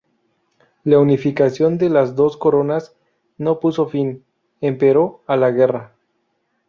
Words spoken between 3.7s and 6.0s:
fin, empero, a la guerra.